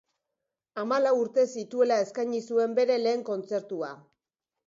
[0.83, 3.93] Hamalau urte zituela eskaini zuen bere lehen kontzertua.